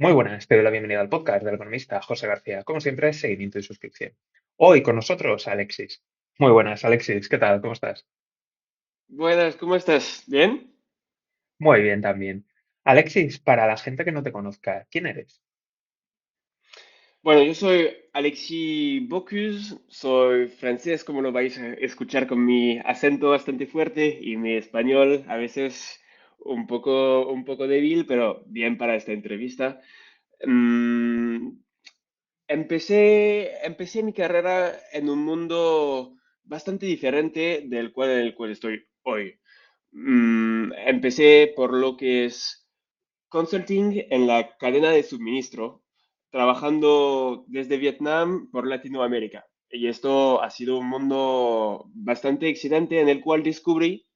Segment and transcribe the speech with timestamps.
[0.00, 2.64] Muy buenas, te doy la bienvenida al podcast del economista José García.
[2.64, 4.16] Como siempre, seguimiento y suscripción.
[4.56, 6.02] Hoy con nosotros Alexis.
[6.38, 7.28] Muy buenas, Alexis.
[7.28, 7.60] ¿Qué tal?
[7.60, 8.08] ¿Cómo estás?
[9.08, 10.24] Buenas, ¿cómo estás?
[10.26, 10.74] ¿Bien?
[11.58, 12.46] Muy bien también.
[12.82, 15.42] Alexis, para la gente que no te conozca, ¿quién eres?
[17.20, 23.28] Bueno, yo soy Alexis Bocuse, soy francés, como lo vais a escuchar con mi acento
[23.28, 25.99] bastante fuerte y mi español a veces
[26.44, 29.80] un poco, un poco débil, pero bien para esta entrevista.
[30.46, 31.58] Mm,
[32.48, 38.84] empecé, empecé mi carrera en un mundo bastante diferente del cual en el cual estoy
[39.02, 39.38] hoy.
[39.92, 42.66] Mm, empecé por lo que es
[43.28, 45.82] consulting en la cadena de suministro,
[46.30, 49.46] trabajando desde Vietnam por Latinoamérica.
[49.70, 54.06] Y esto ha sido un mundo bastante excitante en el cual descubrí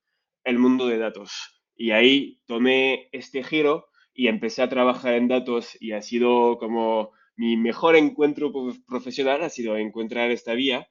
[0.45, 1.54] el mundo de datos.
[1.77, 7.11] Y ahí tomé este giro y empecé a trabajar en datos y ha sido como
[7.37, 8.53] mi mejor encuentro
[8.87, 10.89] profesional, ha sido encontrar esta vía.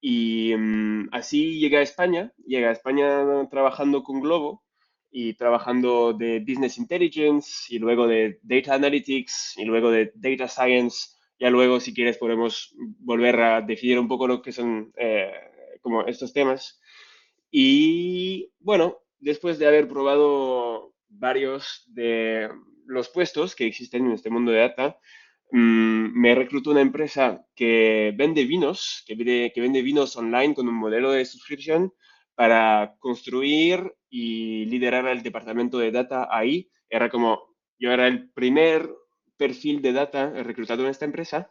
[0.00, 4.64] Y mm, así llegué a España, llegué a España trabajando con Globo
[5.10, 11.10] y trabajando de Business Intelligence y luego de Data Analytics y luego de Data Science.
[11.38, 15.32] Ya luego, si quieres, podemos volver a definir un poco lo que son eh,
[15.80, 16.80] como estos temas.
[17.50, 22.50] Y bueno, después de haber probado varios de
[22.86, 24.98] los puestos que existen en este mundo de data,
[25.50, 30.68] mmm, me reclutó una empresa que vende vinos, que vende, que vende vinos online con
[30.68, 31.92] un modelo de suscripción
[32.34, 36.68] para construir y liderar el departamento de data ahí.
[36.90, 38.90] Era como, yo era el primer
[39.38, 41.50] perfil de data reclutado en esta empresa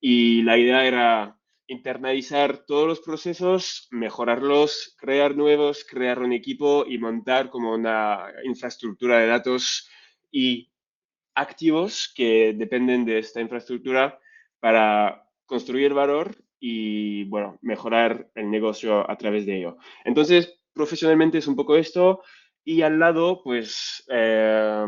[0.00, 6.98] y la idea era internalizar todos los procesos, mejorarlos, crear nuevos, crear un equipo y
[6.98, 9.88] montar como una infraestructura de datos
[10.30, 10.70] y
[11.34, 14.18] activos que dependen de esta infraestructura
[14.60, 19.76] para construir valor y, bueno, mejorar el negocio a través de ello.
[20.04, 22.22] Entonces, profesionalmente es un poco esto.
[22.64, 24.84] Y al lado, pues, eh,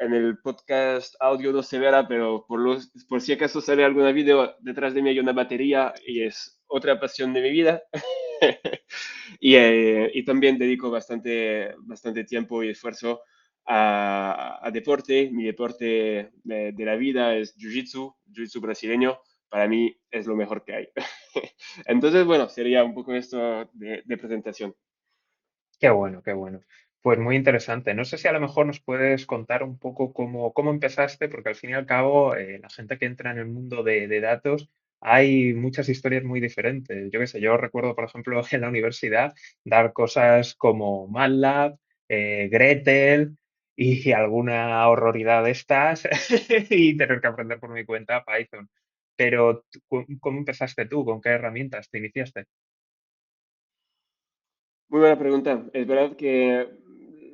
[0.00, 4.12] en el podcast audio no se verá, pero por, los, por si acaso sale algún
[4.12, 7.82] vídeo, detrás de mí hay una batería y es otra pasión de mi vida.
[9.40, 13.22] y, eh, y, también dedico bastante, bastante tiempo y esfuerzo
[13.64, 15.30] a, a deporte.
[15.30, 19.18] Mi deporte de, de la vida es Jiu-Jitsu, Jiu-Jitsu brasileño.
[19.48, 20.88] Para mí es lo mejor que hay.
[21.86, 24.74] Entonces, bueno, sería un poco esto de, de presentación.
[25.78, 26.60] Qué bueno, qué bueno.
[27.06, 27.94] Pues muy interesante.
[27.94, 31.50] No sé si a lo mejor nos puedes contar un poco cómo, cómo empezaste, porque
[31.50, 34.20] al fin y al cabo, eh, la gente que entra en el mundo de, de
[34.20, 34.68] datos,
[35.00, 37.08] hay muchas historias muy diferentes.
[37.12, 39.34] Yo qué sé, yo recuerdo, por ejemplo, en la universidad
[39.64, 41.76] dar cosas como MATLAB,
[42.08, 43.36] eh, Gretel
[43.76, 46.08] y alguna horroridad de estas
[46.70, 48.68] y tener que aprender por mi cuenta Python.
[49.14, 51.04] Pero, tú, ¿cómo cómo empezaste tú?
[51.04, 52.46] ¿Con qué herramientas te iniciaste?
[54.88, 55.64] Muy buena pregunta.
[55.72, 56.66] Es verdad que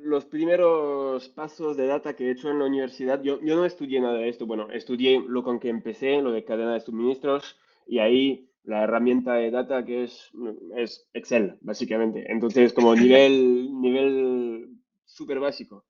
[0.03, 4.01] los primeros pasos de data que he hecho en la universidad, yo, yo no estudié
[4.01, 4.45] nada de esto.
[4.45, 9.33] Bueno, estudié lo con que empecé, lo de cadena de suministros, y ahí la herramienta
[9.35, 10.31] de data que es,
[10.75, 12.31] es Excel, básicamente.
[12.31, 14.69] Entonces, como nivel, nivel
[15.05, 15.85] súper básico.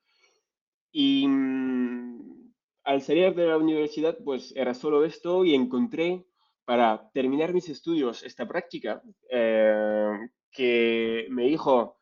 [0.91, 2.51] Y mm,
[2.83, 6.25] al salir de la universidad, pues era solo esto y encontré
[6.65, 10.11] para terminar mis estudios esta práctica eh,
[10.51, 11.97] que me dijo,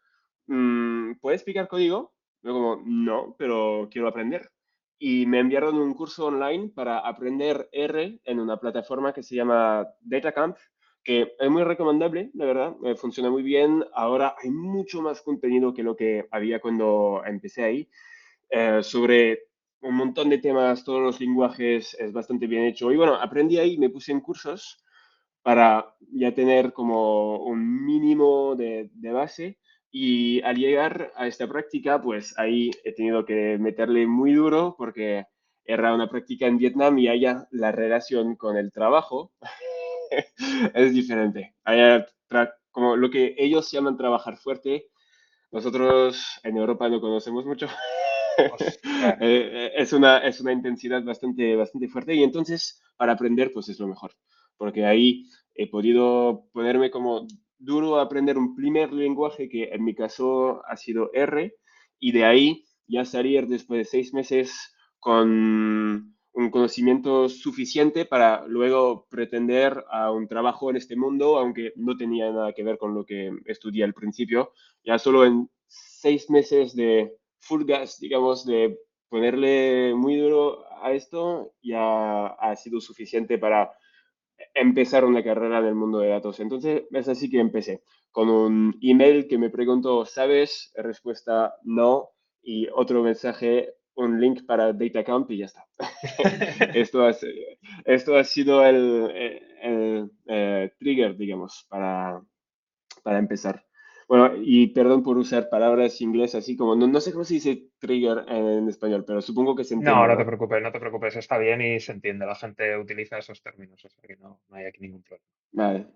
[0.47, 2.13] ¿puedes explicar código?
[2.43, 4.51] Yo como, no, pero quiero aprender.
[4.99, 9.87] Y me enviaron un curso online para aprender R en una plataforma que se llama
[10.01, 10.57] DataCamp,
[11.03, 13.83] que es muy recomendable, la verdad, funciona muy bien.
[13.93, 17.89] Ahora hay mucho más contenido que lo que había cuando empecé ahí,
[18.49, 19.43] eh, sobre
[19.81, 22.91] un montón de temas, todos los lenguajes, es bastante bien hecho.
[22.91, 24.83] Y bueno, aprendí ahí, me puse en cursos
[25.43, 29.59] para ya tener como un mínimo de, de base.
[29.91, 35.25] Y al llegar a esta práctica, pues ahí he tenido que meterle muy duro porque
[35.65, 39.33] era una práctica en Vietnam y allá la relación con el trabajo
[40.73, 41.55] es diferente.
[41.65, 42.05] Allá,
[42.71, 44.87] como lo que ellos llaman trabajar fuerte,
[45.51, 47.67] nosotros en Europa no conocemos mucho.
[48.53, 48.79] Ostras.
[49.19, 53.79] Eh, es una, es una intensidad bastante, bastante fuerte y entonces para aprender pues es
[53.79, 54.11] lo mejor,
[54.57, 57.25] porque ahí he podido ponerme como
[57.61, 61.55] duro aprender un primer lenguaje que en mi caso ha sido R
[61.99, 69.07] y de ahí ya salir después de seis meses con un conocimiento suficiente para luego
[69.09, 73.05] pretender a un trabajo en este mundo, aunque no tenía nada que ver con lo
[73.05, 74.53] que estudié al principio.
[74.83, 78.77] Ya solo en seis meses de full gas, digamos, de
[79.09, 83.71] ponerle muy duro a esto ya ha sido suficiente para
[84.53, 86.39] empezar una carrera en el mundo de datos.
[86.39, 90.71] Entonces, es así que empecé con un email que me preguntó, ¿sabes?
[90.75, 92.09] Respuesta, no.
[92.41, 95.65] Y otro mensaje, un link para DataCamp y ya está.
[96.75, 97.11] esto, ha,
[97.85, 99.11] esto ha sido el,
[100.27, 102.21] eh, trigger, digamos, para,
[103.03, 103.63] para empezar.
[104.11, 107.69] Bueno, y perdón por usar palabras inglesas así como, no, no sé cómo se dice
[107.79, 109.97] trigger en español, pero supongo que se entiende.
[109.97, 112.25] No, no te preocupes, no te preocupes, está bien y se entiende.
[112.25, 115.29] La gente utiliza esos términos, o sea que no, no hay aquí ningún problema.
[115.53, 115.87] Vale.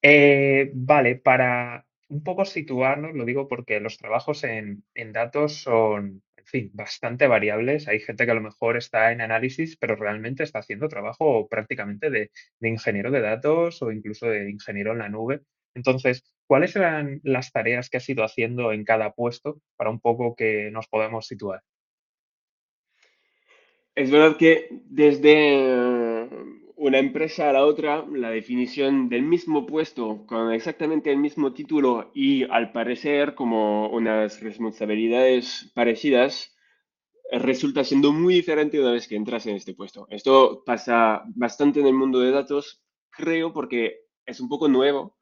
[0.00, 6.22] Eh, vale, para un poco situarnos, lo digo porque los trabajos en, en datos son,
[6.36, 7.88] en fin, bastante variables.
[7.88, 12.10] Hay gente que a lo mejor está en análisis, pero realmente está haciendo trabajo prácticamente
[12.10, 12.30] de,
[12.60, 15.40] de ingeniero de datos o incluso de ingeniero en la nube.
[15.76, 20.34] Entonces, ¿cuáles eran las tareas que has ido haciendo en cada puesto para un poco
[20.34, 21.60] que nos podamos situar?
[23.94, 26.28] Es verdad que desde
[26.76, 32.10] una empresa a la otra, la definición del mismo puesto con exactamente el mismo título
[32.14, 36.56] y al parecer como unas responsabilidades parecidas,
[37.30, 40.06] resulta siendo muy diferente una vez que entras en este puesto.
[40.10, 45.15] Esto pasa bastante en el mundo de datos, creo, porque es un poco nuevo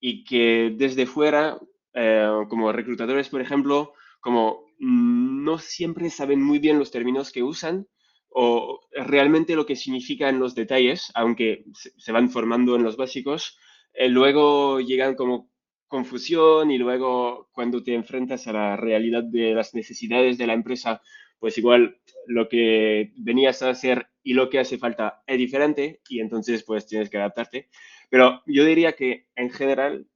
[0.00, 1.58] y que desde fuera,
[1.94, 7.86] eh, como reclutadores, por ejemplo, como no siempre saben muy bien los términos que usan
[8.28, 13.58] o realmente lo que significa en los detalles, aunque se van formando en los básicos,
[13.94, 15.50] eh, luego llegan como
[15.88, 21.00] confusión y luego cuando te enfrentas a la realidad de las necesidades de la empresa,
[21.38, 26.20] pues igual lo que venías a hacer y lo que hace falta es diferente y
[26.20, 27.68] entonces pues tienes que adaptarte.
[28.08, 30.06] Pero yo diría que en general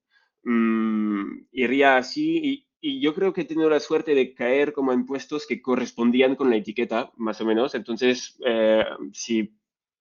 [0.44, 4.92] mmm, iría así y, y, yo creo que he tenido la suerte de caer como
[4.92, 7.74] en puestos que correspondían con la etiqueta, más o menos.
[7.74, 9.54] Entonces, eh, si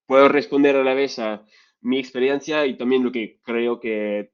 [0.06, 1.44] puedo responder a la vez a
[1.82, 4.32] mi experiencia y también lo que creo que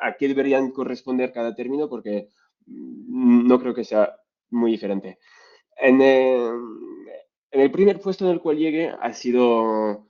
[0.00, 2.28] a qué deberían corresponder cada término, porque
[2.66, 4.16] no creo que sea
[4.50, 5.18] muy diferente.
[5.76, 6.50] En, eh,
[7.50, 10.08] en el primer puesto en el cual llegué ha sido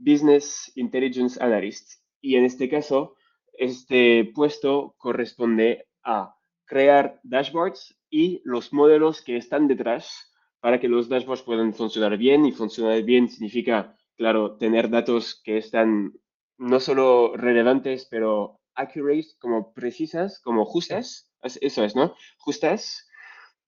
[0.00, 3.16] Business Intelligence Analyst y en este caso,
[3.52, 11.08] este puesto corresponde a crear dashboards y los modelos que están detrás para que los
[11.08, 12.44] dashboards puedan funcionar bien.
[12.44, 16.12] Y funcionar bien significa, claro, tener datos que están
[16.58, 21.32] no solo relevantes, pero accurate, como precisas, como justas.
[21.42, 22.14] Eso es, ¿no?
[22.38, 23.08] Justas.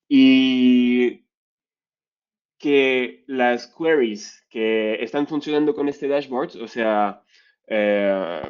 [0.08, 1.26] Y
[2.62, 7.23] que las queries que están funcionando con este dashboard, o sea,
[7.67, 8.41] eh,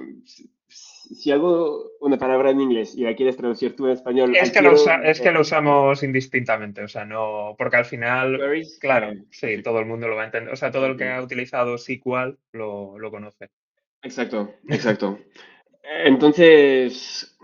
[0.69, 4.37] si hago una palabra en inglés y la quieres traducir tú en español.
[4.37, 8.38] Es que, lo, es que lo usamos indistintamente, o sea, no, porque al final,
[8.79, 11.23] claro, sí, todo el mundo lo va a entender, o sea, todo el que ha
[11.23, 13.49] utilizado SQL lo, lo conoce.
[14.03, 15.20] Exacto, exacto.
[16.05, 17.35] Entonces,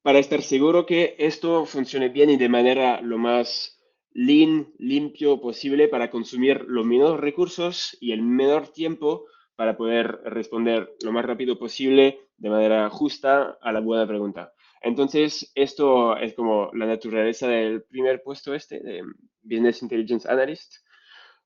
[0.00, 3.79] para estar seguro que esto funcione bien y de manera lo más
[4.12, 9.26] lean, limpio posible para consumir los menos recursos y el menor tiempo,
[9.56, 14.52] para poder responder lo más rápido posible de manera justa a la buena pregunta.
[14.80, 19.02] Entonces, esto es como la naturaleza del primer puesto este, de
[19.42, 20.76] Business Intelligence Analyst.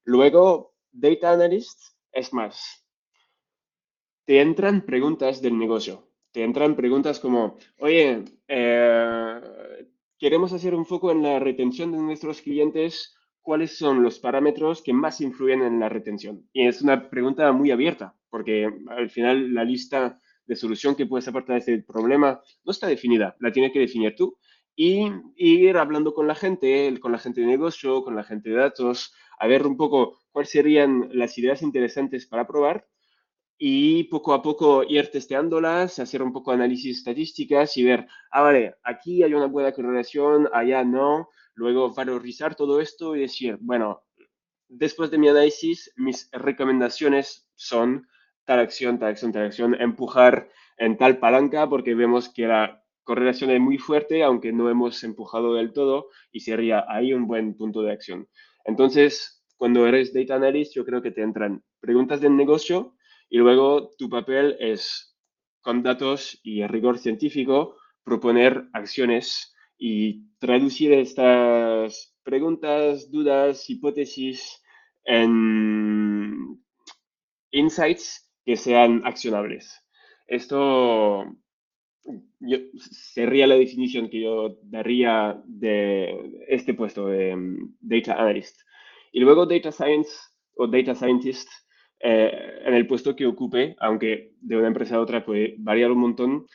[0.05, 1.81] Luego, Data Analyst
[2.13, 2.87] es más.
[4.25, 6.09] Te entran preguntas del negocio.
[6.31, 9.41] Te entran preguntas como, oye, eh,
[10.25, 14.95] queremos hacer un foco en la retención de nuestros clientes cuáles son los parámetros que
[14.95, 16.49] más influyen en la retención.
[16.55, 21.29] Y es una pregunta muy abierta, porque al final la lista de solución que puedes
[21.29, 24.39] aportar a ese problema no está definida, la tienes que definir tú
[24.75, 28.57] y, ir hablando con la gente, con la gente de negocio, con la gente de
[28.57, 32.87] datos, a ver un poco cuáles serían las ideas interesantes para probar
[33.67, 38.75] y poco a poco ir testeándolas, hacer un poco análisis estadísticas y ver, ah, vale,
[38.83, 44.03] aquí hay una buena correlación, allá no, luego valorizar todo esto y decir, bueno,
[44.69, 48.07] después de mi análisis, mis recomendaciones son
[48.45, 53.51] tal acción, tal acción, tal acción, empujar en tal palanca porque vemos que la correlación
[53.51, 57.81] es muy fuerte, aunque no hemos empujado del todo y sería ahí un buen punto
[57.81, 58.29] de acción.
[58.67, 62.95] Entonces, cuando eres data analyst, yo creo que te entran preguntas del negocio
[63.29, 65.17] y luego tu papel es,
[65.61, 74.63] con datos y rigor científico, proponer acciones y traducir estas preguntas, dudas, hipótesis
[75.05, 76.63] en
[77.51, 79.81] insights que sean accionables.
[80.27, 81.25] Esto
[82.77, 87.37] sería la definición que yo daría de este puesto de
[87.81, 88.61] Data Analyst.
[89.13, 90.11] Y luego Data Science
[90.57, 91.49] o data scientist
[92.01, 95.99] eh, en el puesto que ocupe, aunque de una empresa a otra puede variar un
[95.99, 96.47] montón,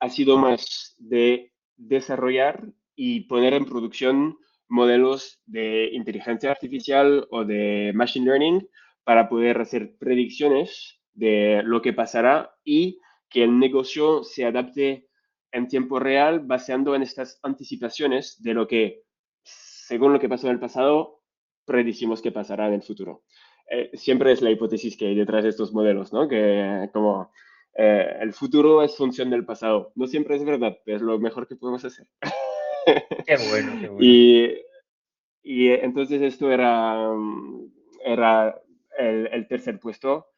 [0.00, 2.64] ha sido más de desarrollar
[2.94, 4.36] y poner en producción
[4.68, 8.68] modelos de inteligencia artificial o de machine learning
[9.04, 15.08] para poder hacer predicciones de lo que pasará y que el negocio se adapte
[15.52, 19.04] en tiempo real baseando en estas anticipaciones de lo que,
[19.42, 21.22] según lo que pasó en el pasado,
[21.64, 23.22] predicimos que pasará en el futuro.
[23.70, 26.28] Eh, siempre es la hipótesis que hay detrás de estos modelos, ¿no?
[26.28, 27.30] Que como
[27.74, 29.92] eh, el futuro es función del pasado.
[29.94, 32.06] No siempre es verdad, pero es lo mejor que podemos hacer.
[33.26, 33.98] Qué bueno, qué bueno.
[34.00, 34.58] Y,
[35.42, 37.10] y entonces esto era,
[38.04, 38.60] era
[38.98, 40.28] el, el tercer puesto.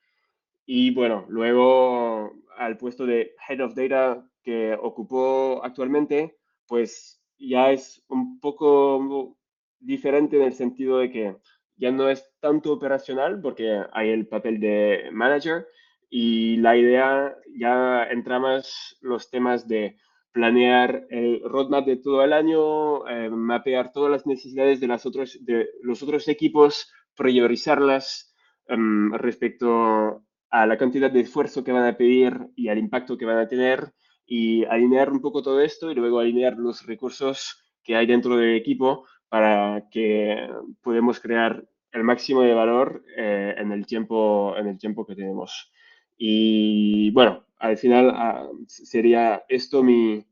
[0.64, 8.04] Y bueno, luego al puesto de Head of Data que ocupó actualmente, pues ya es
[8.08, 9.36] un poco
[9.78, 11.36] diferente en el sentido de que
[11.76, 15.66] ya no es tanto operacional porque hay el papel de manager
[16.08, 19.96] y la idea ya entra más los temas de
[20.32, 25.38] planear el roadmap de todo el año, eh, mapear todas las necesidades de, las otros,
[25.40, 28.34] de los otros equipos, priorizarlas
[28.68, 33.24] um, respecto a la cantidad de esfuerzo que van a pedir y al impacto que
[33.24, 33.92] van a tener
[34.26, 38.56] y alinear un poco todo esto y luego alinear los recursos que hay dentro del
[38.56, 40.48] equipo para que
[40.82, 45.72] podamos crear el máximo de valor eh, en, el tiempo, en el tiempo que tenemos.
[46.16, 50.24] Y bueno, al final ah, sería esto mi,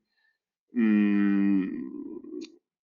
[0.73, 1.65] mm,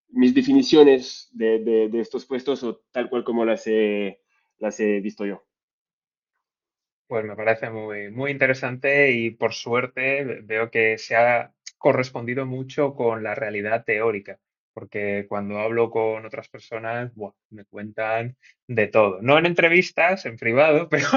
[0.08, 4.20] mis definiciones de, de, estos puestos o tal cual como las he,
[4.58, 5.44] las he visto yo.
[7.06, 12.94] Pues me parece muy, muy interesante y por suerte veo que se ha correspondido mucho
[12.94, 14.40] con la realidad teórica
[14.72, 18.36] porque cuando hablo con otras personas, buah, me cuentan
[18.66, 19.20] de todo.
[19.22, 21.08] No en entrevistas, en privado, pero,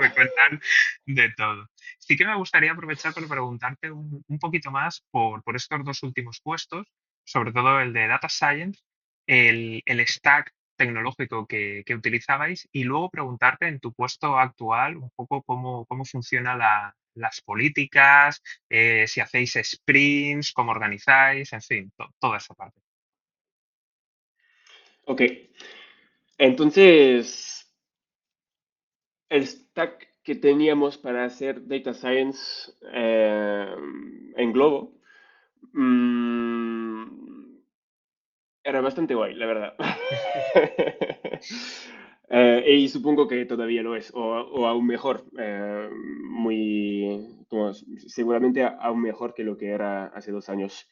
[0.00, 0.60] me cuentan
[1.06, 1.68] de todo.
[1.98, 6.02] Sí que me gustaría aprovechar para preguntarte un, un poquito más por, por, estos dos
[6.02, 6.86] últimos puestos,
[7.24, 8.80] sobre todo el de Data Science,
[9.26, 15.10] el, el stack tecnológico que, que, utilizabais y luego preguntarte en tu puesto actual un
[15.16, 21.92] poco cómo, cómo funciona la, las políticas, eh, si hacéis sprints, cómo organizáis, en fin,
[21.96, 22.80] to toda esa parte.
[25.06, 25.22] Ok.
[26.38, 27.72] Entonces,
[29.28, 33.74] el stack que teníamos para hacer Data Science eh,
[34.36, 34.98] en Globo
[35.72, 37.56] mmm,
[38.64, 39.74] era bastante guay, la verdad.
[42.28, 48.64] Eh, y supongo que todavía lo es, o, o aún mejor, eh, muy, como, seguramente
[48.64, 50.88] aún mejor que lo que era hace dos años.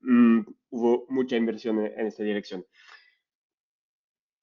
[0.00, 0.40] Mm,
[0.70, 2.66] hubo mucha inversión en, en, esta dirección.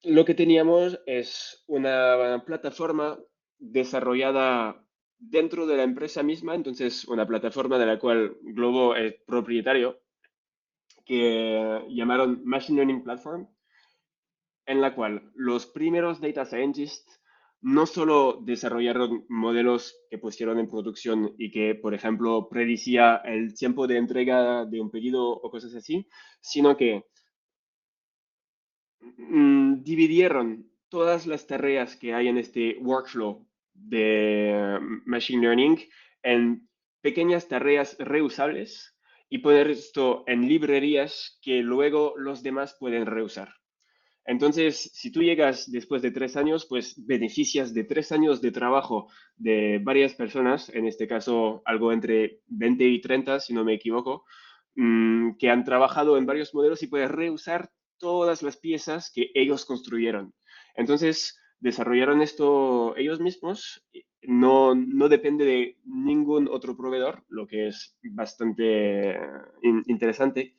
[0.04, 3.20] Lo que teníamos es una plataforma
[3.58, 4.82] desarrollada
[5.18, 10.00] dentro de la empresa misma, entonces una plataforma de la cual Globo es propietario,
[11.06, 13.48] que llamaron Machine Learning Platform
[14.68, 17.20] en la cual los primeros data scientists
[17.62, 23.88] no solo desarrollaron modelos que pusieron en producción y que, por ejemplo, predicía el tiempo
[23.88, 26.08] de entrega de un pedido o cosas así,
[26.40, 27.06] sino que
[29.00, 35.80] mmm, dividieron todas las tareas que hay en este workflow de Machine Learning
[36.24, 36.70] en
[37.02, 38.96] pequeñas tareas reusables
[39.30, 43.50] y poner esto en librerías que luego los demás pueden reusar.
[44.28, 49.08] Entonces, si tú llegas después de tres años, pues beneficias de tres años de trabajo
[49.38, 54.26] de varias personas, en este caso algo entre 20 y 30, si no me equivoco,
[54.76, 59.64] mmm, que han trabajado en varios modelos y puedes reusar todas las piezas que ellos
[59.64, 60.34] construyeron.
[60.76, 63.88] Entonces, desarrollaron esto ellos mismos,
[64.24, 69.18] no, no depende de ningún otro proveedor, lo que es bastante
[69.62, 70.58] in interesante.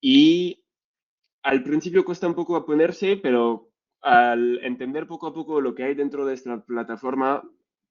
[0.00, 0.59] Y
[1.42, 3.70] al principio cuesta un poco ponerse, pero
[4.02, 7.42] al entender poco a poco lo que hay dentro de esta plataforma,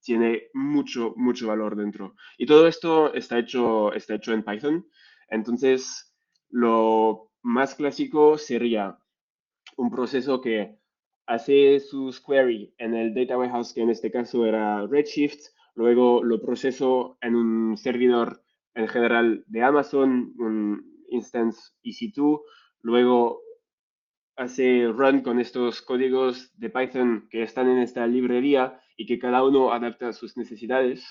[0.01, 2.15] tiene mucho, mucho valor dentro.
[2.37, 4.87] Y todo esto está hecho, está hecho en Python.
[5.27, 6.13] Entonces,
[6.49, 8.97] lo más clásico sería
[9.77, 10.79] un proceso que
[11.27, 16.41] hace sus query en el data warehouse, que en este caso era Redshift, luego lo
[16.41, 18.41] proceso en un servidor
[18.73, 22.41] en general de Amazon, un instance EC2,
[22.81, 23.41] luego
[24.35, 29.43] hace run con estos códigos de Python que están en esta librería y que cada
[29.43, 31.05] uno adapta a sus necesidades.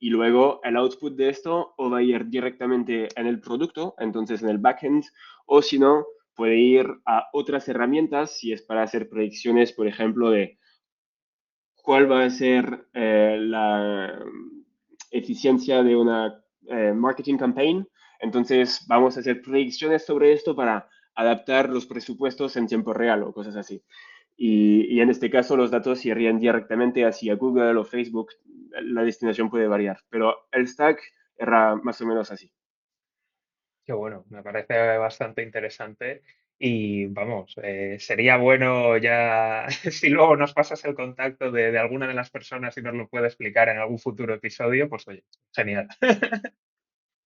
[0.00, 4.42] Y luego el output de esto o va a ir directamente en el producto, entonces
[4.42, 5.04] en el backend,
[5.46, 10.30] o si no, puede ir a otras herramientas si es para hacer predicciones, por ejemplo,
[10.30, 10.58] de
[11.82, 14.18] cuál va a ser eh, la
[15.12, 17.86] eficiencia de una eh, marketing campaign.
[18.18, 23.32] Entonces, vamos a hacer predicciones sobre esto para adaptar los presupuestos en tiempo real o
[23.32, 23.82] cosas así.
[24.36, 28.30] Y, en este caso, los datos irían directamente hacia Google o Facebook.
[28.70, 31.00] La destinación puede variar, pero el stack
[31.36, 32.52] era más o menos así.
[33.84, 36.22] Qué bueno, me parece bastante interesante.
[36.58, 42.06] Y vamos, eh, sería bueno ya, si luego nos pasas el contacto de, de, alguna
[42.06, 45.88] de las personas y nos lo puede explicar en algún futuro episodio, pues oye, genial.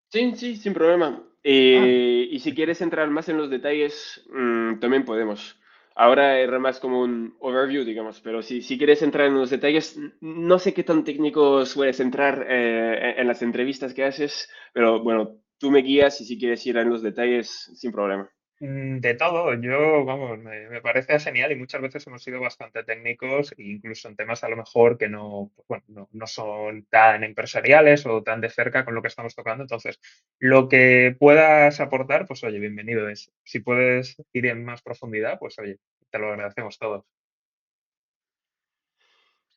[0.10, 1.24] Sí, sí, sin problema.
[1.44, 5.60] Eh, y si quieres entrar más en los detalles, mmm, también podemos.
[5.96, 9.98] Ahora era más como un overview, digamos, pero si, si quieres entrar en los detalles,
[10.22, 15.38] no sé qué tan técnico sueles entrar eh, en las entrevistas que haces, pero bueno,
[15.58, 18.30] tú me guías y si quieres ir en los detalles, sin problema.
[18.60, 22.84] Mm, De todo, yo, vamos, me, me parece genial y muchas veces hemos sido bastante
[22.84, 26.86] técnicos, e incluso en temas a lo mejor que no, pues bueno, no, no son
[26.86, 29.64] tan empresariales o tan de cerca con lo que estamos tocando.
[29.64, 30.00] Entonces,
[30.40, 33.08] lo que puedas aportar, pues oye, bienvenido.
[33.44, 37.04] Si puedes ir en más profundidad, pues oye, te lo agradecemos todos.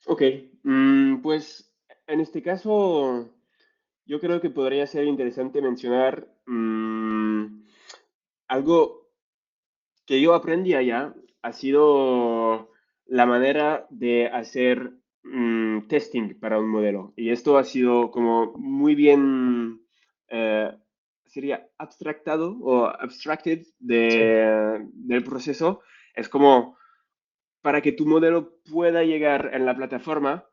[0.06, 0.22] Ok,
[0.64, 1.72] mm, pues
[2.06, 3.28] en este caso,
[4.06, 7.67] yo creo que podría ser interesante mencionar mm,
[8.48, 9.08] algo
[10.06, 12.70] que yo aprendí allá ha sido
[13.06, 17.12] la manera de hacer mm, testing para un modelo.
[17.16, 19.82] Y esto ha sido como muy bien,
[20.28, 20.72] eh,
[21.26, 25.82] sería abstractado o abstracted Sí, del proceso.
[26.14, 26.76] Es como
[27.60, 30.48] para que tu modelo pueda llegar en la plataforma,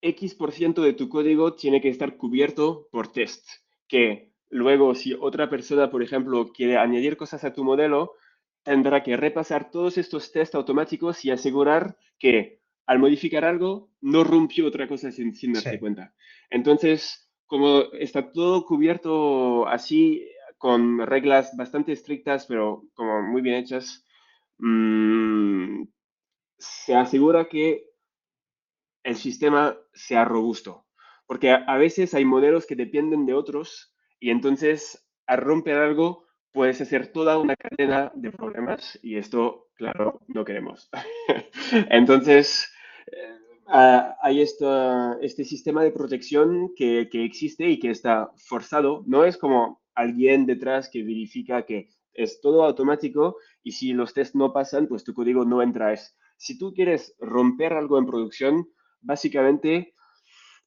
[0.00, 3.48] X% por ciento de tu código tiene que estar cubierto por test,
[3.88, 8.12] que luego si otra persona, por ejemplo, quiere añadir cosas a tu modelo,
[8.62, 14.66] tendrá que repasar todos estos tests automáticos y asegurar que al modificar algo no rompió
[14.66, 15.78] otra cosa sin, sin darse sí.
[15.78, 16.14] cuenta.
[16.50, 24.04] Entonces, como está todo cubierto así, con reglas bastante estrictas, pero como muy bien hechas,
[24.58, 25.84] mmm,
[26.58, 27.86] se asegura que
[29.02, 30.84] el sistema sea robusto.
[31.26, 33.91] Porque a, a veces hay modelos que dependen de otros
[34.22, 40.20] y entonces al romper algo puedes hacer toda una cadena de problemas y esto, claro,
[40.28, 40.88] no queremos.
[41.90, 42.72] entonces,
[43.08, 49.02] eh, hay este sistema de protección que, existe y que está forzado.
[49.06, 54.36] No es como alguien detrás que verifica que es todo automático y si los tests
[54.36, 55.96] no pasan, pues tu código no entra.
[56.36, 58.68] Si tú quieres romper algo en producción,
[59.00, 59.94] básicamente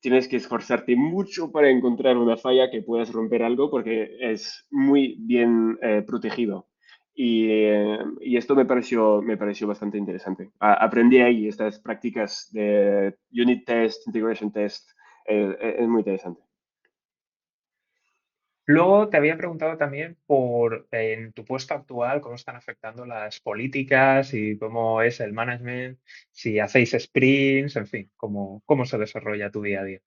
[0.05, 5.15] tienes que esforzarte mucho para encontrar una falla que puedas romper algo porque es muy
[5.19, 6.67] bien eh, protegido.
[7.15, 10.51] Y, eh, y, esto me pareció, me pareció bastante interesante.
[10.59, 14.91] A, aprendí ahí estas prácticas de unit test, integration test.
[15.27, 16.44] Eh, eh, es muy interesante.
[18.67, 24.33] Luego te había preguntado también por en tu puesto actual, cómo están afectando las políticas
[24.33, 25.99] y cómo es el management,
[26.31, 30.01] si hacéis sprints, en fin, cómo, cómo se desarrolla tu día a día.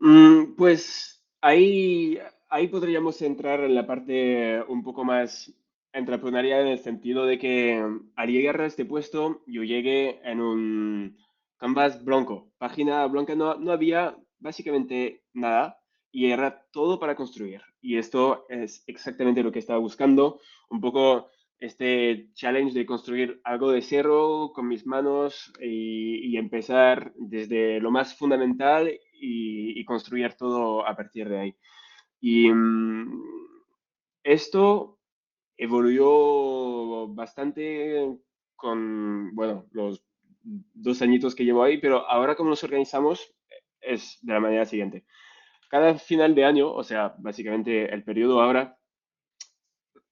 [0.00, 5.54] Mm, pues ahí, ahí podríamos entrar en la parte un poco más
[5.92, 7.80] entrepreneurial en el sentido de que
[8.16, 11.16] al llegar a este puesto yo llegué en un
[11.58, 15.77] canvas blanco, página blanca, no, no había básicamente nada
[16.10, 17.62] y era todo para construir.
[17.80, 20.40] Y esto es exactamente lo que estaba buscando,
[20.70, 27.80] un poco este challenge de construir algo de cero con mis manos y, empezar desde
[27.80, 31.56] lo más fundamental y, construir todo a partir de ahí.
[32.20, 33.22] Y um,
[34.22, 34.98] esto
[35.56, 38.18] evoluyó bastante
[38.54, 40.04] con, bueno, los
[40.42, 43.34] dos añitos que llevo ahí, pero ahora como nos organizamos
[43.80, 45.04] es de la manera siguiente.
[45.68, 48.78] Cada final de año, o sea, básicamente el periodo ahora,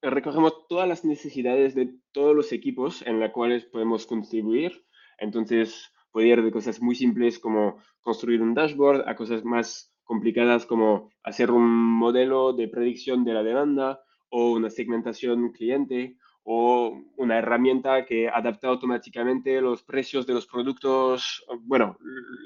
[0.03, 4.85] recogemos todas las necesidades de todos los equipos en las cuales podemos contribuir.
[5.19, 10.67] Entonces, puede ir de cosas muy simples como construir un dashboard a cosas más complicadas
[10.67, 17.39] como hacer un modelo de predicción de la demanda o una segmentación cliente o una
[17.39, 21.99] herramienta que adapta automáticamente los precios de los productos, bueno,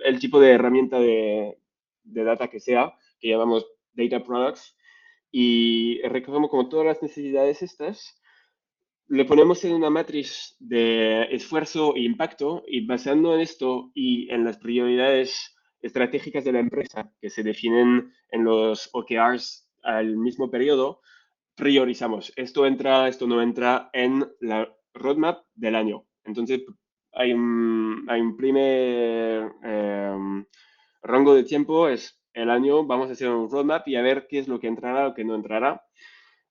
[0.04, 1.59] el tipo de herramienta de,
[2.04, 4.76] de data que sea, que llamamos data products,
[5.30, 8.20] y recogemos como todas las necesidades estas,
[9.08, 14.44] le ponemos en una matriz de esfuerzo e impacto y basando en esto y en
[14.44, 21.00] las prioridades estratégicas de la empresa que se definen en los OKRs al mismo periodo,
[21.56, 22.32] priorizamos.
[22.36, 26.04] Esto entra, esto no entra en la roadmap del año.
[26.24, 26.62] Entonces,
[27.12, 30.44] hay un, hay un primer eh,
[31.02, 34.38] rango de tiempo, es el año, vamos a hacer un roadmap y a ver qué
[34.38, 35.84] es lo que entrará o qué no entrará.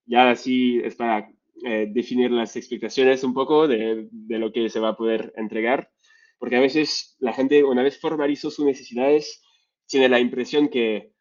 [0.05, 1.29] Ya así es para
[1.65, 5.91] eh, definir las expectaciones un poco de, de, lo que se va a poder entregar,
[6.37, 9.43] porque a veces la gente, una vez formalizó sus necesidades,
[9.85, 11.13] tiene la impresión que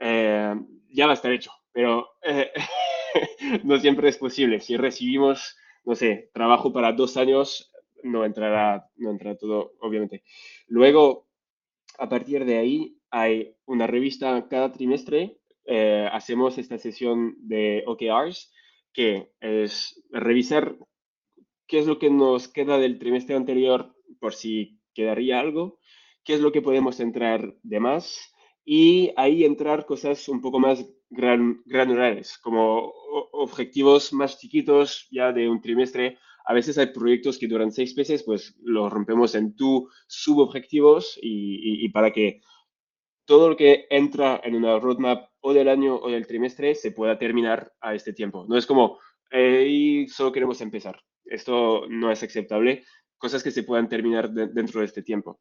[0.00, 0.54] eh,
[0.90, 2.50] ya va a estar hecho, pero eh,
[3.64, 4.60] no siempre es posible.
[4.60, 7.72] Si recibimos, no sé, trabajo para dos años,
[8.02, 10.22] no entrará, no entrará todo, obviamente.
[10.68, 11.25] Luego,
[11.98, 15.38] a partir de ahí, hay una revista cada trimestre.
[15.64, 18.52] Eh, hacemos esta sesión de OKRs,
[18.92, 20.76] que es revisar
[21.66, 25.78] qué es lo que nos queda del trimestre anterior por si quedaría algo,
[26.24, 28.32] qué es lo que podemos entrar de más
[28.64, 32.92] y ahí entrar cosas un poco más gran, granulares, como
[33.32, 36.18] objetivos más chiquitos ya de un trimestre.
[36.46, 41.56] A veces hay proyectos que duran seis meses, pues los rompemos en tu subobjetivos y,
[41.56, 42.40] y, y para que
[43.26, 47.18] todo lo que entra en una roadmap o del año o del trimestre se pueda
[47.18, 48.46] terminar a este tiempo.
[48.48, 48.98] No es como,
[49.30, 51.00] eh, solo queremos empezar.
[51.24, 52.84] Esto no es aceptable.
[53.18, 55.40] Cosas que se puedan terminar de, dentro de este tiempo.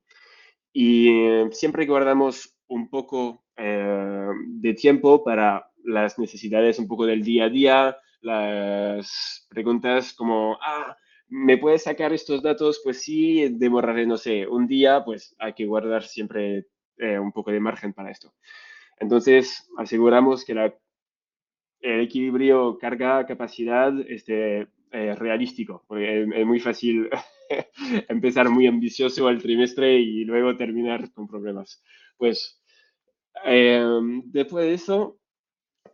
[0.74, 7.24] Y eh, siempre guardamos un poco eh, de tiempo para las necesidades un poco del
[7.24, 12.82] día a día, las preguntas como, ah, ¿me puedes sacar estos datos?
[12.84, 17.52] Pues sí, demoraré, no sé, un día, pues hay que guardar siempre eh, un poco
[17.52, 18.34] de margen para esto.
[19.00, 20.76] Entonces, aseguramos que la,
[21.82, 27.10] el equilibrio carga-capacidad esté eh, realístico, porque es, es muy fácil
[28.10, 31.84] empezar muy ambicioso al trimestre y luego terminar con problemas.
[32.18, 32.62] Pues
[33.46, 33.84] eh,
[34.26, 35.20] después de eso,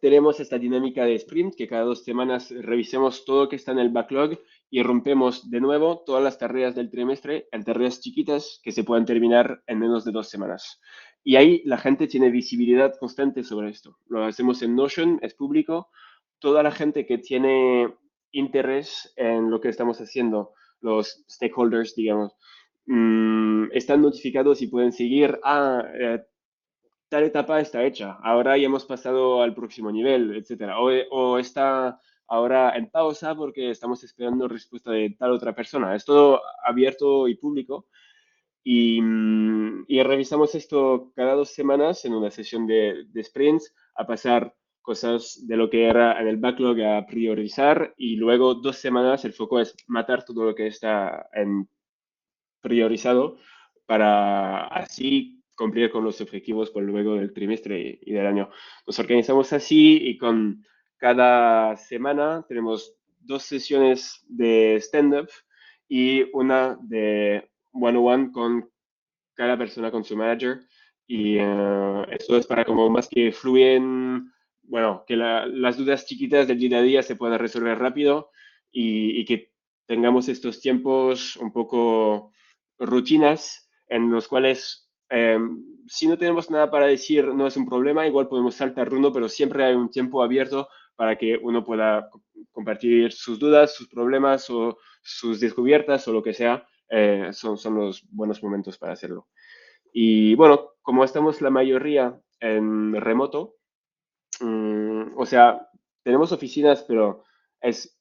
[0.02, 3.78] tenemos esta dinámica de sprint, que cada dos semanas revisemos todo lo que está en
[3.78, 4.40] el backlog
[4.72, 9.06] y rompemos de nuevo todas las tareas del trimestre en tareas chiquitas que se puedan
[9.06, 10.82] terminar en menos de dos semanas.
[11.24, 14.00] Y ahí la gente tiene visibilidad constante sobre esto.
[14.08, 15.92] Lo hacemos en Notion, es público.
[16.40, 17.94] Toda la gente que tiene
[18.32, 22.34] interés en lo que estamos haciendo, los stakeholders, digamos,
[22.88, 26.24] mmm, están notificados y pueden seguir, ah, eh,
[27.12, 30.80] tal etapa está hecha, ahora ya hemos pasado al próximo nivel, etcétera.
[30.80, 35.94] O, o está ahora en pausa porque estamos esperando respuesta de tal otra persona.
[35.94, 37.88] Es todo abierto y público.
[38.64, 39.02] Y,
[39.88, 45.46] y, revisamos esto cada dos semanas en una sesión de, de, sprints a pasar cosas
[45.46, 49.60] de lo que era en el backlog a priorizar y luego dos semanas el foco
[49.60, 51.68] es matar todo lo que está en
[52.62, 53.38] priorizado
[53.86, 58.50] para así cumplir con los objetivos por luego del trimestre y del año.
[58.88, 60.66] Nos organizamos así y con
[60.98, 65.30] cada semana tenemos dos sesiones de stand-up
[65.88, 68.72] y una de one-on-one con
[69.36, 70.62] cada persona con su manager.
[71.06, 74.32] Y uh, eso es para como más que fluyen,
[74.64, 78.32] bueno, que la, las dudas chiquitas del día a día se puedan resolver rápido
[78.72, 79.52] y, y que
[79.86, 82.32] tengamos estos tiempos un poco
[82.80, 85.38] rutinas en los cuales eh,
[85.88, 89.28] si no tenemos nada para decir no es un problema, igual podemos saltar uno, pero
[89.28, 92.10] siempre hay un tiempo abierto para que uno pueda
[92.52, 97.76] compartir sus dudas, sus problemas o sus descubiertas o lo que sea eh, son, son
[97.76, 99.28] los buenos momentos para hacerlo.
[99.94, 103.56] Y bueno, como estamos la mayoría en remoto,
[104.40, 105.68] um, o sea,
[106.04, 107.24] tenemos oficinas, pero
[107.60, 107.98] es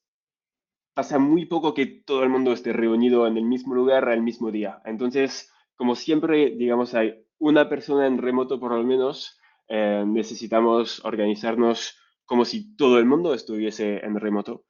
[0.95, 4.51] pasa muy poco que todo el mundo esté reunido en el mismo lugar al mismo
[4.51, 4.83] día.
[4.85, 11.97] Entonces, como siempre, digamos, hay una persona en remoto por lo menos, eh, necesitamos organizarnos
[12.27, 14.67] como si todo el mundo estuviese en remoto.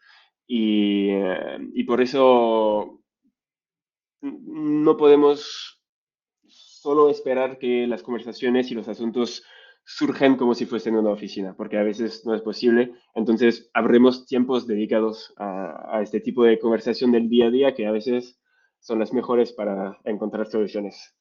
[0.46, 3.02] Y, eh, por eso
[4.20, 5.82] no podemos
[6.46, 9.42] solo esperar que las conversaciones y los asuntos
[9.84, 12.92] surgen como si fuesen una oficina, porque a veces no es posible.
[13.16, 17.90] Entonces, habremos tiempos dedicados a, este tipo de conversación del día a día que a
[17.90, 18.40] veces
[18.80, 21.14] son las mejores para encontrar soluciones.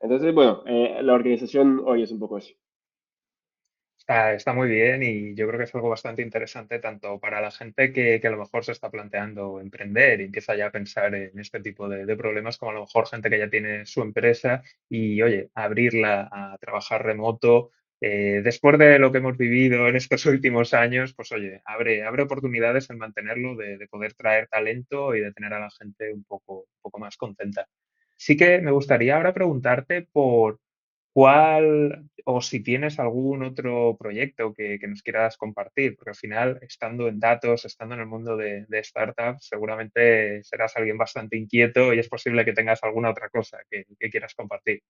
[0.00, 2.56] Entonces, bueno, eh, la organización hoy es un poco así.
[3.98, 7.50] Está, está, muy bien y yo creo que es algo bastante interesante tanto para la
[7.50, 11.14] gente que, que, a lo mejor se está planteando emprender y empieza ya a pensar
[11.14, 14.00] en este tipo de, de, problemas, como a lo mejor gente que ya tiene su
[14.00, 17.70] empresa y, oye, abrirla a trabajar remoto.
[18.00, 22.22] Eh, después de lo que hemos vivido en estos últimos años, pues oye, abre, abre
[22.22, 26.24] oportunidades en mantenerlo, de, de, poder traer talento y de tener a la gente un
[26.24, 27.66] poco, poco más contenta.
[28.16, 30.60] Sí que me gustaría ahora preguntarte por,
[31.18, 36.58] ¿Cuál, o si tienes algún otro proyecto que, que nos quieras compartir, porque al final,
[36.62, 41.98] estando en datos, estando en el mundo de, startups, seguramente serás alguien bastante inquieto y
[41.98, 44.80] es posible que tengas alguna otra cosa que quieras compartir.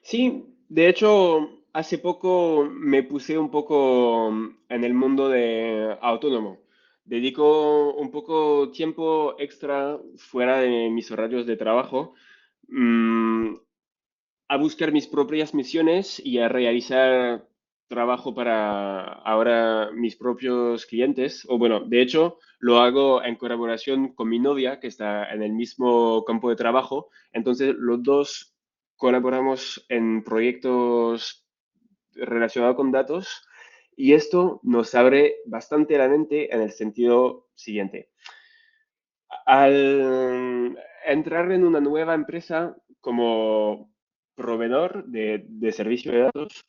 [0.00, 4.28] Sí, de hecho, hace poco me puse un poco
[4.68, 6.58] en el mundo de autónomo.
[7.04, 12.14] Dedico un poco tiempo extra fuera de mis horarios de trabajo
[12.68, 13.54] mm,
[14.48, 17.46] a buscar mis propias misiones y a realizar
[17.88, 21.46] trabajo para ahora mis propios clientes.
[21.48, 25.52] O bueno, de hecho, lo hago en colaboración con mi novia, que está en el
[25.52, 27.10] mismo campo de trabajo.
[27.32, 28.55] Entonces, los dos
[28.96, 31.46] colaboramos en proyectos
[32.12, 33.46] relacionados con datos
[33.96, 38.10] y esto nos abre bastante la mente en el sentido siguiente.
[39.46, 43.90] Al entrar en una nueva empresa como
[44.34, 46.64] proveedor de, servicio de datos,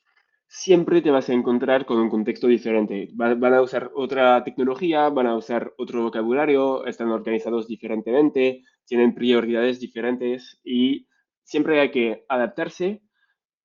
[0.48, 3.10] siempre te vas a encontrar con un contexto diferente.
[3.14, 9.14] Van, van, a usar otra tecnología, van a usar otro vocabulario, están organizados diferentemente, tienen
[9.14, 11.08] prioridades diferentes y
[11.48, 13.02] siempre hay que adaptarse.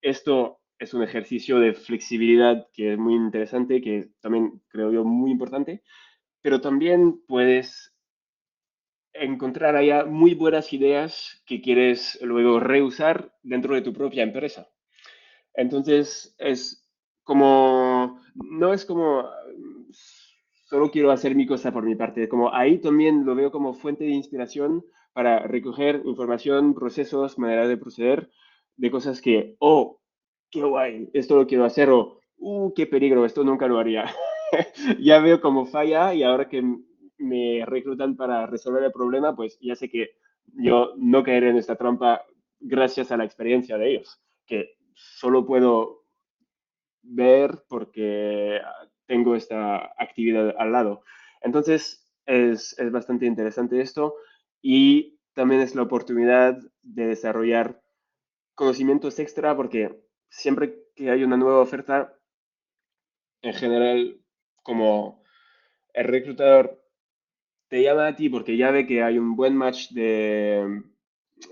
[0.01, 5.31] Esto es un ejercicio de flexibilidad que es muy interesante, que también creo yo muy
[5.33, 5.83] importante,
[6.41, 7.93] pero también puedes
[9.13, 14.69] encontrar allá muy buenas ideas que quieres luego reusar dentro de tu propia empresa.
[15.55, 16.89] Entonces, es
[17.25, 19.29] como, no es como,
[20.67, 24.05] solo quiero hacer mi cosa por mi parte, como ahí también lo veo como fuente
[24.05, 28.31] de inspiración para recoger información, procesos, maneras de proceder
[28.77, 30.01] de cosas que, oh,
[30.51, 34.07] qué guay, esto lo quiero hacer, o, uh, qué peligro, esto nunca lo haría.
[35.01, 36.63] ya veo cómo falla y ahora que
[37.19, 40.11] me reclutan para resolver el problema, pues ya sé que
[40.55, 42.25] yo no caeré en esta trampa
[42.61, 46.05] gracias a la experiencia de ellos, que solo puedo
[47.03, 48.61] ver porque
[49.07, 51.03] tengo esta actividad al lado.
[51.43, 54.15] Entonces, es, es bastante interesante esto
[54.63, 57.83] y también es la oportunidad de desarrollar
[58.55, 62.17] conocimientos extra porque siempre que hay una nueva oferta,
[63.43, 64.21] en general,
[64.63, 65.25] como
[65.95, 66.81] el reclutador
[67.69, 70.83] te llama a ti porque ya ve que hay un buen match de,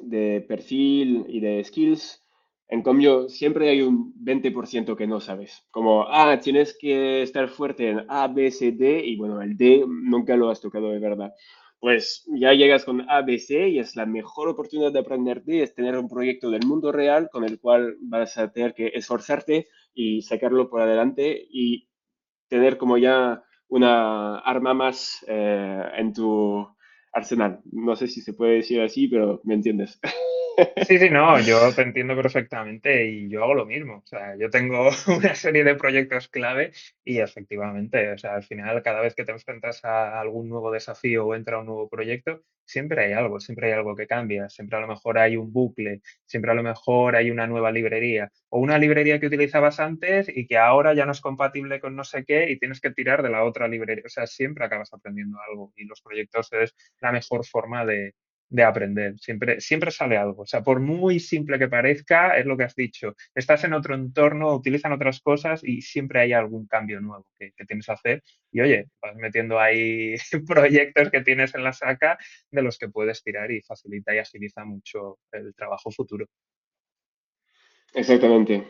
[0.03, 2.23] de perfil y de skills,
[2.69, 5.67] en cambio, siempre hay un 20% que no sabes.
[5.73, 9.85] Como, ah, tienes que estar fuerte en A, B, C, D, y bueno, el D
[9.89, 11.35] nunca lo has tocado de verdad
[11.81, 15.97] pues ya llegas con ABC y es la mejor oportunidad de aprender de es tener
[15.99, 20.69] un proyecto del mundo real con el cual vas a tener que esforzarte y sacarlo
[20.69, 21.89] por adelante y
[22.49, 26.69] tener como ya una arma más eh, en tu
[27.13, 27.61] arsenal.
[27.73, 29.99] No sé si se puede decir así, pero me entiendes.
[30.87, 34.03] Sí, sí, no, yo te entiendo perfectamente y yo hago lo mismo.
[34.05, 36.73] O sea, yo tengo una serie de proyectos clave
[37.05, 41.27] y efectivamente, o sea, al final, cada vez que te enfrentas a algún nuevo desafío
[41.27, 44.81] o entra un nuevo proyecto, siempre hay algo, siempre hay algo que cambia, siempre a
[44.81, 48.79] lo mejor hay un bucle, siempre a lo mejor hay una nueva librería o una
[48.79, 52.51] librería que utilizabas antes y que ahora ya no es compatible con no sé qué
[52.51, 54.05] y tienes que tirar de la otra librería.
[54.07, 58.15] O sea, siempre acabas aprendiendo algo y los proyectos es la mejor forma de
[58.51, 59.19] de aprender.
[59.19, 60.43] Siempre, siempre sale algo.
[60.43, 63.15] O sea, por muy simple que parezca, es lo que has dicho.
[63.35, 67.65] Estás en otro entorno, utilizan otras cosas y siempre hay algún cambio nuevo que, que
[67.65, 68.23] tienes que hacer.
[68.51, 72.19] Y oye, vas metiendo ahí proyectos que tienes en la saca
[72.51, 76.27] de los que puedes tirar y facilita y agiliza mucho el trabajo futuro.
[77.95, 78.65] Exactamente.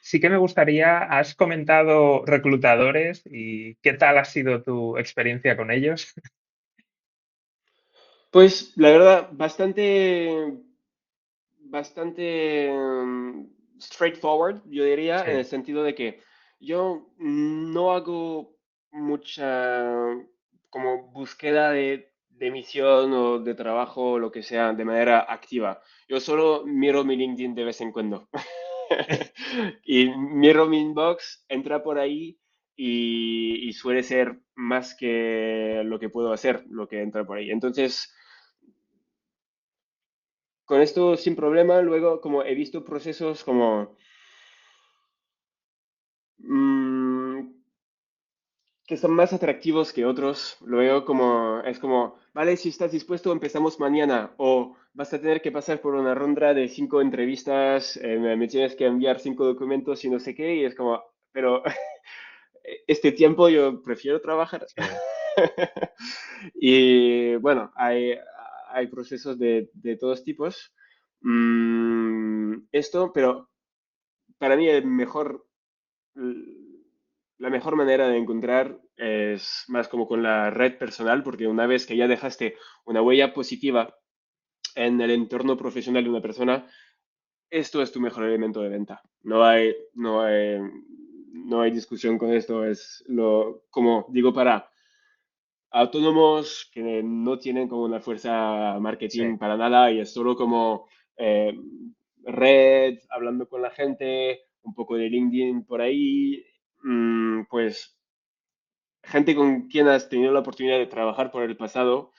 [0.00, 5.70] Sí que me gustaría, has comentado reclutadores y qué tal ha sido tu experiencia con
[5.70, 6.14] ellos.
[8.30, 10.54] Pues la verdad, bastante,
[11.60, 13.46] bastante mm,
[13.80, 16.20] straightforward, yo diría, en el sentido de que
[16.60, 18.56] yo no hago
[18.90, 19.94] mucha
[20.70, 25.80] como búsqueda de, de misión o de trabajo o lo que sea de manera activa.
[26.08, 28.28] Yo solo miro mi LinkedIn de vez en cuando.
[29.84, 32.38] Y miro mi inbox, entra por ahí
[32.76, 37.50] y, y suele ser más que lo que puedo hacer, lo que entra por ahí.
[37.50, 38.12] Entonces,
[40.68, 43.96] con esto sin problema, luego como he visto procesos como
[46.42, 47.38] mm,
[48.86, 53.78] que son más atractivos que otros, luego como es como, vale, si estás dispuesto, empezamos
[53.78, 58.34] mañana o vas a tener que pasar por una ronda de cinco entrevistas, eh, me,
[58.36, 61.02] me tienes que enviar cinco documentos y no sé qué, y es como,
[61.32, 61.62] pero
[62.86, 64.66] este tiempo yo prefiero trabajar.
[64.68, 64.82] Sí.
[66.54, 68.14] Y bueno, hay,
[68.70, 70.72] hay procesos de, de todos tipos.
[71.20, 73.50] Mm, esto, pero
[74.38, 75.46] para mí el mejor,
[76.14, 81.86] la mejor manera de encontrar es más como con la red personal, porque una vez
[81.86, 83.94] que ya dejaste una huella positiva
[84.74, 86.66] en el entorno profesional de una persona,
[87.50, 89.02] esto es tu mejor elemento de venta.
[89.22, 90.58] No hay, no hay,
[91.32, 92.64] no hay discusión con esto.
[92.64, 94.70] Es lo, como digo, para
[95.70, 98.80] autónomos que no tienen como una fuerza Sí.
[98.80, 101.52] marketing para nada y es solo como eh,
[102.24, 106.44] red, hablando con la gente, un poco de LinkedIn por ahí,
[106.82, 107.98] mm, pues
[109.02, 112.12] gente con quien has tenido la oportunidad de trabajar por el pasado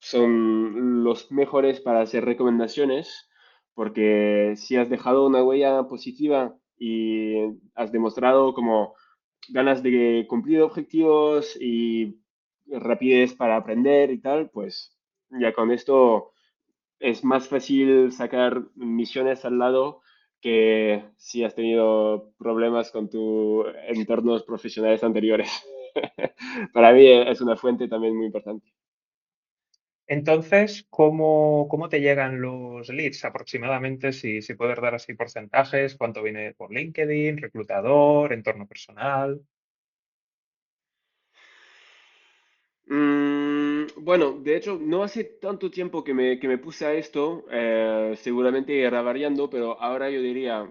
[0.00, 3.28] son los mejores para hacer recomendaciones,
[3.74, 7.34] porque si has dejado una huella positiva y
[7.74, 8.94] has demostrado como
[9.50, 12.20] ganas de cumplir objetivos y
[12.70, 14.96] rapidez para aprender y tal, pues
[15.30, 16.32] ya con esto
[17.00, 20.02] es más fácil sacar misiones al lado
[20.40, 25.50] que si has tenido problemas con tus entornos profesionales anteriores.
[26.72, 28.72] Para mí es una fuente también muy importante.
[30.06, 34.12] Entonces, ¿cómo, cómo te llegan los leads aproximadamente?
[34.12, 39.42] Si, si puedes dar así porcentajes, cuánto viene por LinkedIn, reclutador, entorno personal.
[42.88, 47.44] Mm, bueno, de hecho, no hace tanto tiempo que me, que me puse a esto,
[47.50, 50.66] eh, seguramente irá variando, pero ahora yo diría,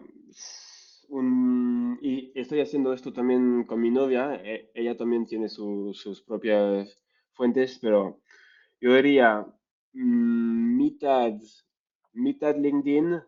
[2.01, 6.97] y estoy haciendo esto también con mi novia, e- ella también tiene su- sus propias
[7.33, 8.19] fuentes, pero
[8.81, 9.45] yo diría
[9.93, 11.33] mm, mitad,
[12.13, 13.21] mitad LinkedIn,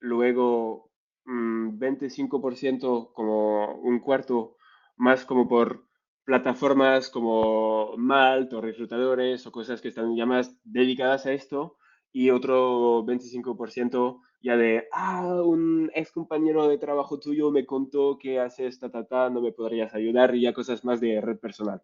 [0.00, 0.90] luego
[1.26, 4.56] mm, 25% como un cuarto
[4.96, 5.83] más como por
[6.24, 11.76] plataformas como Malt o reclutadores o cosas que están ya más dedicadas a esto
[12.12, 18.38] y otro 25% ya de, ah, un ex compañero de trabajo tuyo me contó que
[18.40, 21.82] haces ta, ta, ta, no me podrías ayudar y ya cosas más de red personal.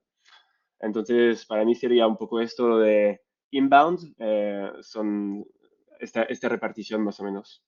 [0.78, 5.44] Entonces, para mí sería un poco esto de inbound, eh, son
[5.98, 7.62] esta, esta repartición más o menos.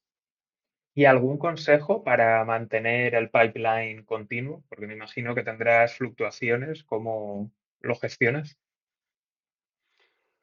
[0.95, 4.63] ¿Y algún consejo para mantener el pipeline continuo?
[4.69, 6.85] Porque me imagino que tendrás fluctuaciones.
[6.85, 7.51] ¿Cómo
[7.81, 8.59] lo gestionas?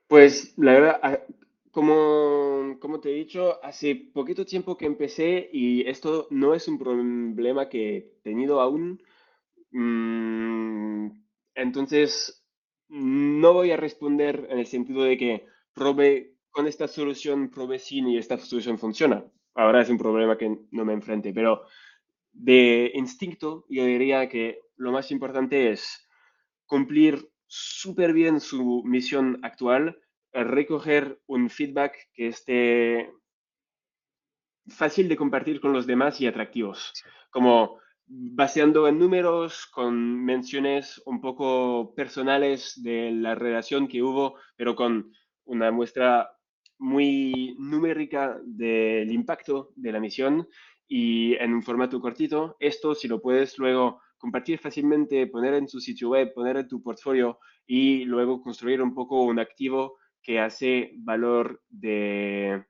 [0.07, 1.23] Pues la verdad,
[1.71, 6.79] como, como te he dicho, hace poquito tiempo que empecé y esto no es un
[6.79, 9.03] problema que he tenido aún.
[9.71, 11.11] Mm,
[11.53, 12.43] entonces,
[12.87, 18.07] no voy a responder en el sentido de que probé con esta solución, probé sin
[18.07, 19.23] y esta solución funciona.
[19.55, 21.65] Ahora es un problema que no me enfrente, pero
[22.31, 26.07] de instinto yo diría que lo más importante es
[26.65, 29.99] cumplir súper bien su misión actual,
[30.31, 33.11] eh, recoger un feedback que esté
[34.67, 36.93] fácil de compartir con los demás y atractivos,
[37.31, 44.75] como baseando en números, con menciones un poco personales de la relación que hubo, pero
[44.75, 45.11] con
[45.45, 46.31] una muestra
[46.79, 50.47] muy numérica del impacto de la misión
[50.87, 52.57] y en un formato cortito.
[52.59, 56.81] Esto, si lo puedes luego compartir fácilmente, poner en tu sitio web, poner en tu
[56.81, 62.65] portfolio y luego construir un poco un activo que hace valor de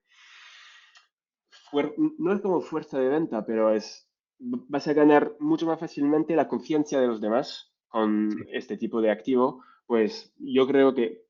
[2.17, 6.48] no es como fuerza de venta, pero es, vas a ganar mucho más fácilmente la
[6.48, 11.26] confianza de los demás con este tipo de activo, pues yo creo que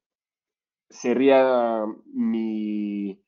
[0.89, 3.21] sería mi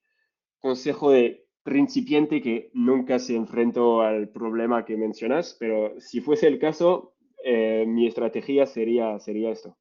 [0.60, 6.60] consejo de principiante que nunca se enfrentó al problema que mencionas, pero si fuese el
[6.60, 9.78] caso, eh, mi estrategia sería, sería esto.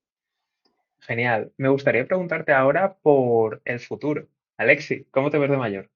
[1.00, 1.52] Genial.
[1.56, 4.28] Me gustaría preguntarte ahora por el futuro.
[4.58, 5.90] Alexi, ¿cómo te ves de mayor?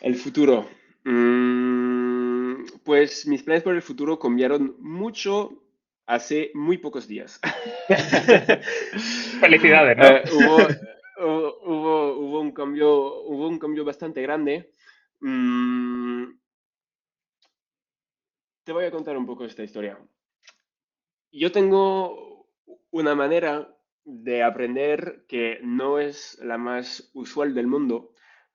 [0.00, 0.66] El futuro.
[1.04, 5.62] Mm, pues mis planes por el futuro cambiaron mucho
[6.10, 7.40] hace muy pocos días.
[9.40, 10.06] Felicidades, ¿no?
[10.06, 10.56] Eh, hubo,
[11.18, 14.74] hubo, hubo, hubo un cambio, hubo un cambio bastante grande.
[15.20, 16.24] Mm,
[18.64, 19.98] te voy a contar un poco esta historia.
[21.30, 22.48] Yo tengo
[22.90, 23.72] una manera
[24.04, 28.14] de aprender que no es la más usual del mundo.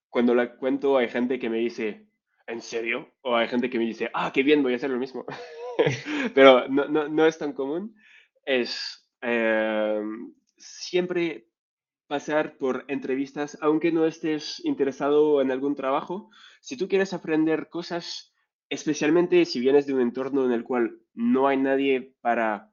[0.10, 2.10] Cuando la cuento hay gente que me dice,
[2.48, 3.14] ¿en serio?
[3.22, 5.26] O hay gente que me dice, ah, qué bien, voy a hacer lo mismo.
[6.36, 7.96] Pero no, no, no es tan común.
[8.46, 10.02] Es eh,
[10.58, 11.48] siempre
[12.08, 16.30] pasar por entrevistas, aunque no estés interesado en algún trabajo.
[16.62, 18.34] Si tú quieres aprender cosas,
[18.70, 22.72] especialmente si vienes de un entorno en el cual no hay nadie para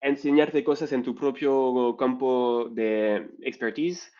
[0.00, 4.12] enseñarte cosas en tu propio campo de expertise,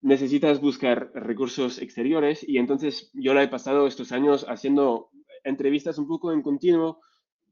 [0.00, 5.10] necesitas buscar recursos exteriores y entonces yo la he pasado estos años haciendo
[5.46, 7.00] entrevistas un poco en continuo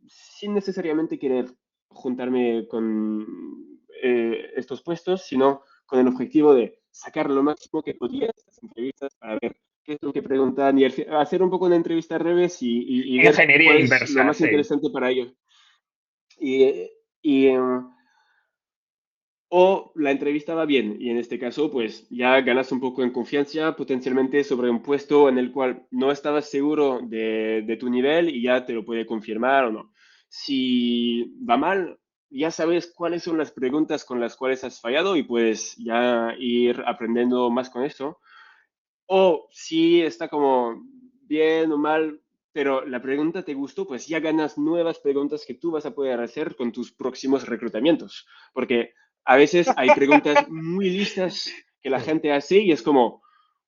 [0.07, 1.47] sin necesariamente querer
[1.89, 3.27] juntarme con
[4.03, 8.63] eh, estos puestos, sino con el objetivo de sacar lo máximo que podía de estas
[8.63, 12.23] entrevistas para ver qué es lo que preguntan y hacer un poco una entrevista al
[12.23, 14.45] revés y, y, ver Ingeniería cuál inversa, es lo más sí.
[14.45, 15.35] interesante para ellos.
[16.39, 16.91] Y,
[17.23, 17.94] y em,
[19.57, 23.13] o la entrevista va bien y en este caso pues ya ganas un poco en
[23.13, 28.43] confianza potencialmente sobre un puesto en el cual no estabas seguro de, tu nivel y
[28.43, 29.93] ya te lo puede confirmar o no.
[30.29, 32.01] Si va mal,
[32.31, 36.83] ya sabes cuáles son las preguntas con las cuales has fallado y puedes ya ir
[36.85, 38.19] aprendiendo más con eso.
[39.07, 40.83] O si está como
[41.29, 45.71] bien o mal, pero la pregunta te gustó, pues ya ganas nuevas preguntas que tú
[45.71, 48.27] vas a poder hacer con tus próximos reclutamientos.
[48.53, 48.95] Porque
[49.25, 53.22] a veces hay preguntas muy listas que la gente hace y es como,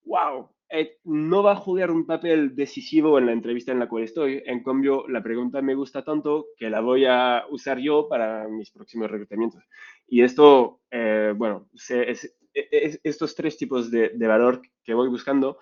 [0.04, 4.04] wow, eh, no va a jugar un papel decisivo en la entrevista en la cual
[4.04, 4.42] estoy.
[4.46, 8.70] En cambio, la pregunta me gusta tanto que la voy a usar yo para mis
[8.70, 9.62] próximos reclutamientos.
[10.06, 15.08] Y esto, eh, bueno, se, es, es, estos tres tipos de, de valor que voy
[15.08, 15.58] buscando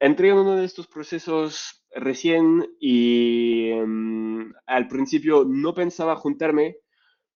[0.00, 6.78] entré en uno de estos procesos recién y um, al principio no pensaba juntarme,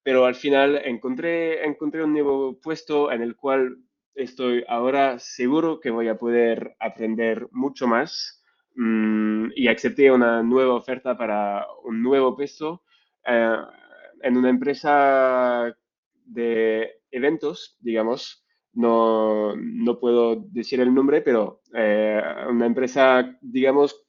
[0.03, 3.79] pero al final encontré, encontré un nuevo puesto en el cual
[4.15, 8.43] estoy ahora seguro que voy a poder aprender mucho más
[8.77, 12.83] um, y acepté una nueva oferta para un nuevo puesto
[13.27, 13.67] uh,
[14.23, 15.75] en una empresa
[16.25, 24.07] de eventos, digamos, no, no puedo decir el nombre, pero eh, una empresa, digamos,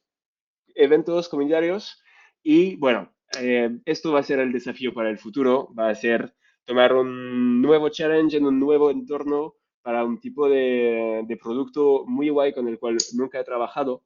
[0.74, 2.00] eventos comunitarios.
[2.42, 6.34] Y bueno, eh, esto va a ser el desafío para el futuro, va a ser
[6.64, 12.28] tomar un nuevo challenge en un nuevo entorno para un tipo de, de producto muy
[12.28, 14.04] guay con el cual nunca he trabajado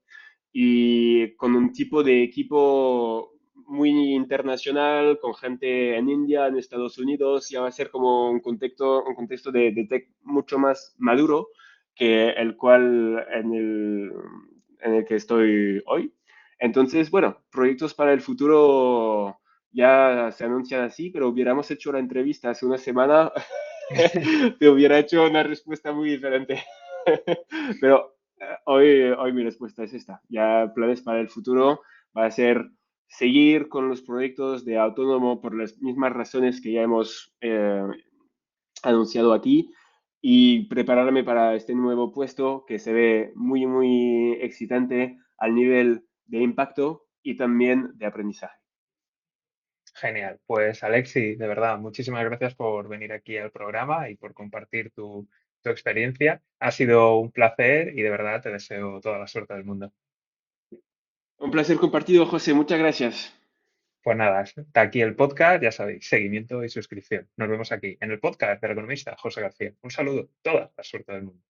[0.52, 3.34] y con un tipo de equipo
[3.66, 8.40] muy internacional, con gente en India, en Estados Unidos, ya va a ser como un
[8.40, 11.48] contexto, un contexto de, de tech mucho más maduro
[11.94, 14.12] que el cual en el,
[14.80, 16.12] en el que estoy hoy.
[16.58, 19.38] Entonces, bueno, proyectos para el futuro
[19.72, 23.30] ya se anuncian así, pero hubiéramos hecho la entrevista hace una semana,
[24.58, 26.62] te hubiera hecho una respuesta muy diferente.
[27.80, 30.22] pero eh, hoy, hoy mi respuesta es esta.
[30.28, 31.80] Ya planes para el futuro
[32.16, 32.70] va a ser
[33.08, 37.86] seguir con los proyectos de autónomo por las mismas razones que ya hemos eh,
[38.82, 39.70] anunciado aquí
[40.20, 46.38] y prepararme para este nuevo puesto que se ve muy, muy excitante al nivel de
[46.38, 48.58] impacto y también de aprendizaje.
[49.94, 50.38] Genial.
[50.46, 55.26] Pues Alexi, de verdad, muchísimas gracias por venir aquí al programa y por compartir tu,
[55.62, 56.42] tu experiencia.
[56.60, 59.92] Ha sido un placer y de verdad te deseo toda la suerte del mundo.
[61.38, 62.54] Un placer compartido, José.
[62.54, 63.34] Muchas gracias.
[64.02, 67.28] Pues nada, está aquí el podcast, ya sabéis, seguimiento y suscripción.
[67.36, 69.74] Nos vemos aquí en el podcast del economista José García.
[69.82, 71.42] Un saludo, toda la suerte del mundo.